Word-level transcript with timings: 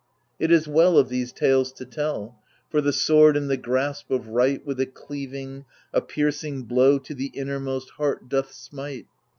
It 0.39 0.49
is 0.51 0.67
well 0.67 0.97
of 0.97 1.09
these 1.09 1.31
tales 1.31 1.71
to 1.73 1.85
tell; 1.85 2.41
for 2.71 2.81
the 2.81 2.91
sword 2.91 3.37
in 3.37 3.49
the 3.49 3.55
grasp 3.55 4.09
of 4.09 4.29
Right 4.29 4.65
With 4.65 4.79
a 4.79 4.87
cleaving, 4.87 5.65
a 5.93 6.01
piercing 6.01 6.63
blow 6.63 6.97
to 6.97 7.13
the 7.13 7.27
innermost 7.35 7.91
heart 7.91 8.27
doth 8.27 8.51
smite. 8.51 9.05